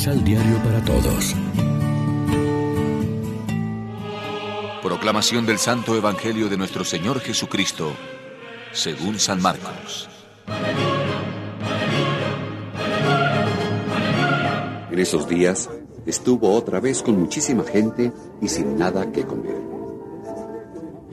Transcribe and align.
Misal 0.00 0.24
Diario 0.24 0.56
para 0.64 0.82
Todos. 0.82 1.36
Proclamación 4.82 5.44
del 5.44 5.58
Santo 5.58 5.94
Evangelio 5.94 6.48
de 6.48 6.56
nuestro 6.56 6.84
Señor 6.84 7.20
Jesucristo, 7.20 7.92
según 8.72 9.18
San 9.18 9.42
Marcos. 9.42 10.08
En 14.90 14.98
esos 14.98 15.28
días 15.28 15.68
estuvo 16.06 16.50
otra 16.54 16.80
vez 16.80 17.02
con 17.02 17.20
muchísima 17.20 17.64
gente 17.64 18.10
y 18.40 18.48
sin 18.48 18.78
nada 18.78 19.12
que 19.12 19.24
comer. 19.24 19.60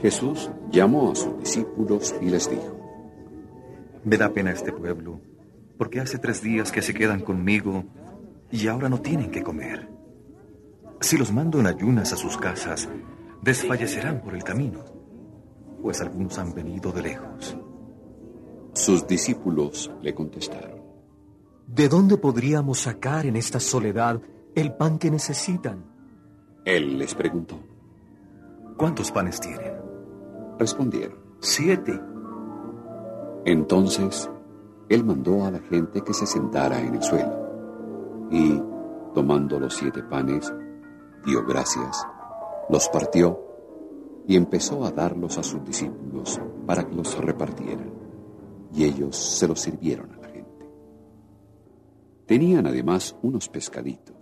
Jesús 0.01 0.49
llamó 0.71 1.11
a 1.11 1.15
sus 1.15 1.37
discípulos 1.39 2.15
y 2.21 2.29
les 2.29 2.49
dijo, 2.49 2.79
Me 4.05 4.15
da 4.15 4.29
pena 4.29 4.51
este 4.51 4.71
pueblo, 4.71 5.19
porque 5.77 5.99
hace 5.99 6.19
tres 6.19 6.41
días 6.41 6.71
que 6.71 6.81
se 6.81 6.93
quedan 6.93 7.19
conmigo 7.19 7.83
y 8.51 8.67
ahora 8.67 8.89
no 8.89 9.01
tienen 9.01 9.31
que 9.31 9.43
comer. 9.43 9.89
Si 10.99 11.17
los 11.17 11.31
mando 11.31 11.59
en 11.59 11.67
ayunas 11.67 12.13
a 12.13 12.17
sus 12.17 12.37
casas, 12.37 12.89
desfallecerán 13.41 14.21
por 14.21 14.35
el 14.35 14.43
camino, 14.43 14.83
pues 15.81 16.01
algunos 16.01 16.37
han 16.39 16.53
venido 16.53 16.91
de 16.91 17.01
lejos. 17.01 17.57
Sus 18.73 19.07
discípulos 19.07 19.91
le 20.01 20.13
contestaron, 20.13 20.77
¿De 21.67 21.89
dónde 21.89 22.17
podríamos 22.17 22.79
sacar 22.79 23.25
en 23.25 23.35
esta 23.35 23.59
soledad 23.59 24.21
el 24.55 24.73
pan 24.73 24.97
que 24.97 25.11
necesitan? 25.11 25.83
Él 26.63 26.97
les 26.97 27.13
preguntó. 27.13 27.59
¿Cuántos 28.77 29.11
panes 29.11 29.39
tienen? 29.41 29.73
Respondieron. 30.57 31.17
Siete. 31.41 31.99
Entonces, 33.45 34.29
él 34.87 35.03
mandó 35.03 35.45
a 35.45 35.51
la 35.51 35.59
gente 35.59 36.01
que 36.01 36.13
se 36.13 36.25
sentara 36.25 36.79
en 36.79 36.95
el 36.95 37.03
suelo 37.03 37.46
y, 38.31 38.61
tomando 39.13 39.59
los 39.59 39.75
siete 39.75 40.03
panes, 40.03 40.51
dio 41.25 41.45
gracias, 41.45 42.05
los 42.69 42.89
partió 42.89 43.47
y 44.27 44.35
empezó 44.35 44.83
a 44.85 44.91
darlos 44.91 45.37
a 45.37 45.43
sus 45.43 45.63
discípulos 45.63 46.39
para 46.65 46.87
que 46.87 46.95
los 46.95 47.17
repartieran. 47.17 47.91
Y 48.73 48.83
ellos 48.83 49.15
se 49.15 49.47
los 49.47 49.61
sirvieron 49.61 50.11
a 50.11 50.17
la 50.17 50.27
gente. 50.27 50.69
Tenían 52.25 52.67
además 52.67 53.15
unos 53.21 53.47
pescaditos. 53.47 54.15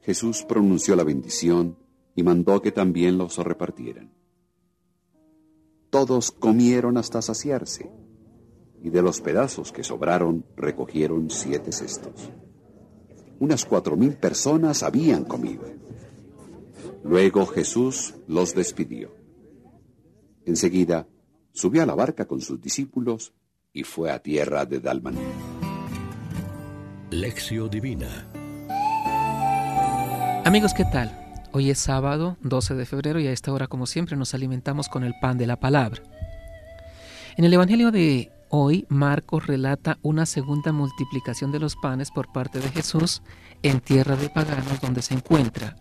Jesús 0.00 0.44
pronunció 0.48 0.96
la 0.96 1.04
bendición 1.04 1.76
y 2.14 2.22
mandó 2.22 2.60
que 2.62 2.72
también 2.72 3.18
los 3.18 3.36
repartieran. 3.38 4.10
Todos 5.90 6.32
comieron 6.32 6.96
hasta 6.96 7.20
saciarse, 7.20 7.92
y 8.82 8.88
de 8.90 9.02
los 9.02 9.20
pedazos 9.20 9.70
que 9.70 9.84
sobraron 9.84 10.46
recogieron 10.56 11.28
siete 11.30 11.70
cestos. 11.70 12.32
Unas 13.42 13.64
cuatro 13.64 13.96
mil 13.96 14.12
personas 14.12 14.84
habían 14.84 15.24
comido. 15.24 15.64
Luego 17.02 17.44
Jesús 17.44 18.14
los 18.28 18.54
despidió. 18.54 19.16
Enseguida 20.46 21.08
subió 21.52 21.82
a 21.82 21.86
la 21.86 21.96
barca 21.96 22.26
con 22.26 22.40
sus 22.40 22.60
discípulos 22.60 23.32
y 23.72 23.82
fue 23.82 24.12
a 24.12 24.20
tierra 24.20 24.64
de 24.64 24.78
Dalmaní. 24.78 25.18
Lección 27.10 27.68
Divina 27.68 28.28
Amigos, 30.44 30.72
¿qué 30.72 30.84
tal? 30.84 31.10
Hoy 31.50 31.70
es 31.70 31.80
sábado 31.80 32.36
12 32.42 32.76
de 32.76 32.86
febrero 32.86 33.18
y 33.18 33.26
a 33.26 33.32
esta 33.32 33.52
hora, 33.52 33.66
como 33.66 33.86
siempre, 33.86 34.16
nos 34.16 34.34
alimentamos 34.34 34.88
con 34.88 35.02
el 35.02 35.14
pan 35.20 35.36
de 35.36 35.48
la 35.48 35.58
palabra. 35.58 36.00
En 37.36 37.44
el 37.44 37.52
Evangelio 37.52 37.90
de 37.90 38.30
hoy, 38.54 38.86
Marcos 38.90 39.46
relata 39.46 39.98
una 40.02 40.26
segunda 40.26 40.72
multiplicación 40.72 41.52
de 41.52 41.58
los 41.58 41.74
panes 41.74 42.10
por 42.10 42.30
parte 42.30 42.60
de 42.60 42.68
Jesús 42.68 43.22
en 43.62 43.80
tierra 43.80 44.14
de 44.14 44.28
paganos 44.28 44.78
donde 44.80 45.00
se 45.00 45.14
encuentra. 45.14 45.74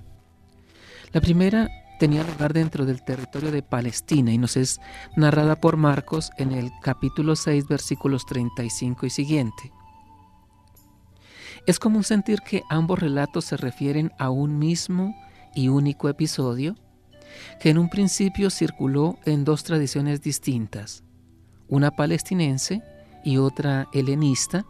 La 1.11 1.19
primera 1.19 1.69
tenía 1.99 2.23
lugar 2.23 2.53
dentro 2.53 2.85
del 2.85 3.03
territorio 3.03 3.51
de 3.51 3.61
Palestina 3.61 4.31
y 4.31 4.37
nos 4.37 4.55
es 4.55 4.79
narrada 5.17 5.59
por 5.59 5.75
Marcos 5.75 6.31
en 6.37 6.53
el 6.53 6.71
capítulo 6.81 7.35
6, 7.35 7.67
versículos 7.67 8.25
35 8.25 9.05
y 9.05 9.09
siguiente. 9.09 9.73
Es 11.67 11.77
común 11.77 12.05
sentir 12.05 12.39
que 12.39 12.63
ambos 12.69 12.99
relatos 12.99 13.43
se 13.45 13.57
refieren 13.57 14.13
a 14.17 14.29
un 14.29 14.57
mismo 14.57 15.13
y 15.53 15.67
único 15.67 16.07
episodio 16.07 16.77
que 17.59 17.69
en 17.69 17.77
un 17.77 17.89
principio 17.89 18.49
circuló 18.49 19.19
en 19.25 19.43
dos 19.43 19.65
tradiciones 19.65 20.21
distintas, 20.21 21.03
una 21.71 21.89
palestinense 21.89 22.83
y 23.23 23.37
otra 23.37 23.87
helenista, 23.93 24.65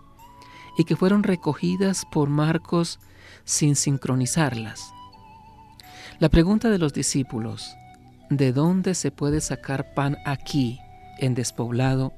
y 0.77 0.85
que 0.85 0.95
fueron 0.95 1.23
recogidas 1.23 2.05
por 2.09 2.29
Marcos 2.29 2.99
sin 3.43 3.75
sincronizarlas. 3.75 4.93
La 6.19 6.29
pregunta 6.29 6.69
de 6.69 6.77
los 6.77 6.93
discípulos, 6.93 7.75
¿de 8.29 8.53
dónde 8.53 8.95
se 8.95 9.11
puede 9.11 9.41
sacar 9.41 9.93
pan 9.93 10.17
aquí, 10.25 10.79
en 11.17 11.33
despoblado, 11.33 12.13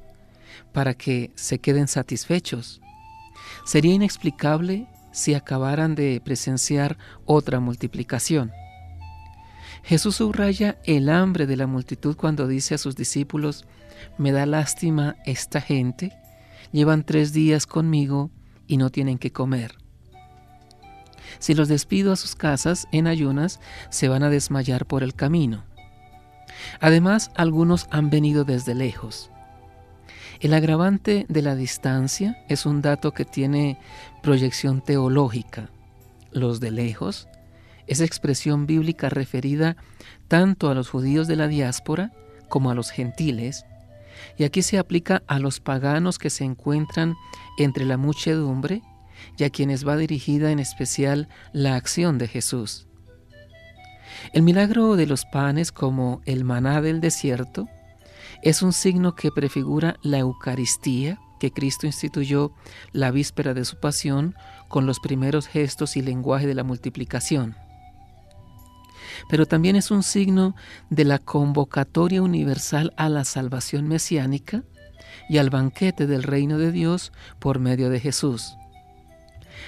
para 0.71 0.93
que 0.93 1.31
se 1.35 1.59
queden 1.59 1.87
satisfechos? 1.87 2.81
Sería 3.65 3.93
inexplicable 3.93 4.87
si 5.11 5.33
acabaran 5.33 5.95
de 5.95 6.21
presenciar 6.23 6.97
otra 7.25 7.59
multiplicación. 7.59 8.51
Jesús 9.83 10.17
subraya 10.17 10.77
el 10.83 11.09
hambre 11.09 11.45
de 11.45 11.55
la 11.55 11.67
multitud 11.67 12.15
cuando 12.15 12.47
dice 12.47 12.75
a 12.75 12.77
sus 12.77 12.95
discípulos, 12.95 13.65
me 14.17 14.31
da 14.31 14.45
lástima 14.45 15.15
esta 15.25 15.61
gente, 15.61 16.13
llevan 16.71 17.03
tres 17.03 17.33
días 17.33 17.65
conmigo 17.65 18.31
y 18.67 18.77
no 18.77 18.89
tienen 18.89 19.17
que 19.17 19.31
comer. 19.31 19.75
Si 21.39 21.53
los 21.53 21.67
despido 21.67 22.11
a 22.11 22.15
sus 22.15 22.35
casas 22.35 22.87
en 22.91 23.07
ayunas, 23.07 23.59
se 23.89 24.07
van 24.07 24.23
a 24.23 24.29
desmayar 24.29 24.85
por 24.85 25.03
el 25.03 25.13
camino. 25.13 25.63
Además, 26.79 27.31
algunos 27.35 27.87
han 27.91 28.09
venido 28.09 28.43
desde 28.43 28.75
lejos. 28.75 29.31
El 30.39 30.53
agravante 30.53 31.25
de 31.29 31.41
la 31.41 31.55
distancia 31.55 32.43
es 32.49 32.65
un 32.65 32.81
dato 32.81 33.13
que 33.13 33.25
tiene 33.25 33.79
proyección 34.21 34.81
teológica. 34.81 35.69
Los 36.31 36.59
de 36.59 36.71
lejos 36.71 37.27
es 37.87 38.01
expresión 38.01 38.65
bíblica 38.65 39.09
referida 39.09 39.77
tanto 40.27 40.69
a 40.69 40.73
los 40.73 40.89
judíos 40.89 41.27
de 41.27 41.35
la 41.35 41.47
diáspora 41.47 42.11
como 42.49 42.71
a 42.71 42.75
los 42.75 42.89
gentiles, 42.89 43.65
y 44.37 44.43
aquí 44.43 44.61
se 44.61 44.77
aplica 44.77 45.23
a 45.27 45.39
los 45.39 45.59
paganos 45.59 46.17
que 46.17 46.29
se 46.29 46.43
encuentran 46.43 47.15
entre 47.57 47.85
la 47.85 47.97
muchedumbre 47.97 48.81
y 49.37 49.43
a 49.43 49.49
quienes 49.49 49.87
va 49.87 49.97
dirigida 49.97 50.51
en 50.51 50.59
especial 50.59 51.29
la 51.53 51.75
acción 51.75 52.17
de 52.17 52.27
Jesús. 52.27 52.87
El 54.31 54.43
milagro 54.43 54.95
de 54.95 55.07
los 55.07 55.25
panes 55.25 55.71
como 55.71 56.21
el 56.25 56.43
maná 56.43 56.81
del 56.81 57.01
desierto 57.01 57.67
es 58.41 58.61
un 58.61 58.73
signo 58.73 59.15
que 59.15 59.31
prefigura 59.31 59.97
la 60.01 60.19
Eucaristía 60.19 61.19
que 61.39 61.51
Cristo 61.51 61.85
instituyó 61.85 62.53
la 62.93 63.11
víspera 63.11 63.53
de 63.53 63.65
su 63.65 63.77
pasión 63.77 64.35
con 64.69 64.85
los 64.85 64.99
primeros 64.99 65.47
gestos 65.47 65.97
y 65.97 66.01
lenguaje 66.01 66.47
de 66.47 66.53
la 66.53 66.63
multiplicación. 66.63 67.55
Pero 69.29 69.45
también 69.45 69.75
es 69.75 69.91
un 69.91 70.03
signo 70.03 70.55
de 70.89 71.05
la 71.05 71.19
convocatoria 71.19 72.21
universal 72.21 72.93
a 72.97 73.09
la 73.09 73.25
salvación 73.25 73.87
mesiánica 73.87 74.63
y 75.29 75.37
al 75.37 75.49
banquete 75.49 76.07
del 76.07 76.23
reino 76.23 76.57
de 76.57 76.71
Dios 76.71 77.11
por 77.39 77.59
medio 77.59 77.89
de 77.89 77.99
Jesús. 77.99 78.55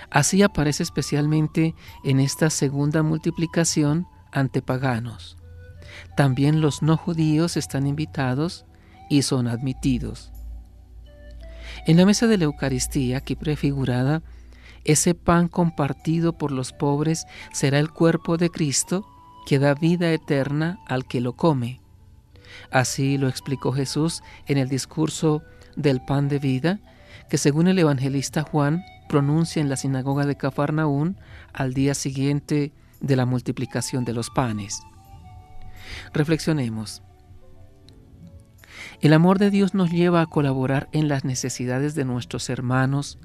Así 0.10 0.44
aparece 0.44 0.84
especialmente 0.84 1.76
en 2.04 2.20
esta 2.20 2.50
segunda 2.50 3.04
multiplicación 3.04 4.08
ante 4.32 4.62
paganos. 4.62 5.38
También 6.16 6.62
los 6.62 6.82
no 6.82 6.98
judíos 6.98 7.58
están 7.58 7.88
invitados 7.88 8.66
y 9.10 9.22
son 9.22 9.48
admitidos. 9.48 10.32
En 11.88 11.98
la 11.98 12.06
mesa 12.06 12.28
de 12.28 12.38
la 12.38 12.46
Eucaristía, 12.46 13.18
aquí 13.18 13.36
prefigurada, 13.36 14.22
ese 14.84 15.16
pan 15.16 15.48
compartido 15.48 16.38
por 16.38 16.52
los 16.52 16.72
pobres 16.74 17.26
será 17.52 17.80
el 17.80 17.92
cuerpo 17.92 18.38
de 18.38 18.50
Cristo 18.50 19.06
que 19.46 19.60
da 19.60 19.74
vida 19.74 20.12
eterna 20.12 20.80
al 20.88 21.06
que 21.06 21.22
lo 21.22 21.34
come. 21.34 21.80
Así 22.72 23.18
lo 23.18 23.28
explicó 23.28 23.72
Jesús 23.72 24.24
en 24.48 24.58
el 24.58 24.70
discurso 24.70 25.44
del 25.76 26.04
pan 26.04 26.30
de 26.30 26.40
vida, 26.40 26.80
que 27.30 27.38
según 27.38 27.68
el 27.68 27.80
evangelista 27.80 28.44
Juan 28.44 28.84
pronuncia 29.08 29.62
en 29.62 29.70
la 29.70 29.78
sinagoga 29.78 30.26
de 30.26 30.36
Cafarnaún 30.36 31.18
al 31.54 31.74
día 31.74 31.94
siguiente 31.94 32.74
de 33.00 33.16
la 33.16 33.26
multiplicación 33.26 34.06
de 34.06 34.14
los 34.14 34.30
panes. 34.30 34.82
Reflexionemos. 36.14 37.02
El 39.02 39.14
amor 39.14 39.40
de 39.40 39.52
Dios 39.52 39.74
nos 39.74 39.92
lleva 39.92 40.22
a 40.22 40.26
colaborar 40.26 40.90
en 40.92 41.08
las 41.08 41.26
necesidades 41.26 41.96
de 41.96 42.06
nuestros 42.06 42.50
hermanos 42.50 43.20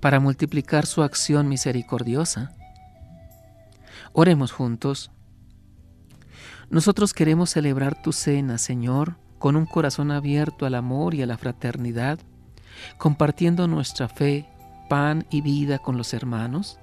para 0.00 0.20
multiplicar 0.20 0.86
su 0.86 1.02
acción 1.02 1.48
misericordiosa. 1.48 2.54
Oremos 4.12 4.52
juntos. 4.52 5.10
Nosotros 6.70 7.12
queremos 7.12 7.50
celebrar 7.50 8.00
tu 8.00 8.12
cena, 8.12 8.56
Señor, 8.56 9.16
con 9.40 9.56
un 9.56 9.66
corazón 9.66 10.12
abierto 10.12 10.66
al 10.66 10.76
amor 10.76 11.14
y 11.14 11.22
a 11.22 11.26
la 11.26 11.36
fraternidad, 11.36 12.20
compartiendo 12.96 13.66
nuestra 13.66 14.08
fe, 14.08 14.46
pan 14.88 15.26
y 15.30 15.40
vida 15.40 15.80
con 15.80 15.96
los 15.96 16.14
hermanos, 16.14 16.78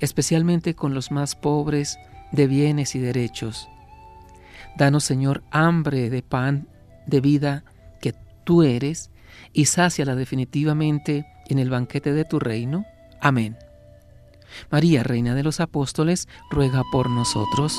especialmente 0.00 0.74
con 0.74 0.94
los 0.94 1.10
más 1.10 1.36
pobres 1.36 1.98
de 2.32 2.46
bienes 2.46 2.94
y 2.94 3.00
derechos. 3.00 3.68
Danos, 4.78 5.04
Señor, 5.04 5.42
hambre 5.50 6.08
de 6.08 6.22
pan 6.22 6.66
de 7.06 7.20
vida 7.20 7.64
que 8.00 8.14
tú 8.44 8.62
eres 8.62 9.10
y 9.52 9.66
sáciala 9.66 10.14
definitivamente 10.14 11.26
en 11.48 11.58
el 11.58 11.68
banquete 11.68 12.14
de 12.14 12.24
tu 12.24 12.38
reino. 12.38 12.86
Amén. 13.20 13.58
María, 14.70 15.02
Reina 15.02 15.34
de 15.34 15.42
los 15.42 15.60
Apóstoles, 15.60 16.28
ruega 16.50 16.82
por 16.90 17.10
nosotros. 17.10 17.78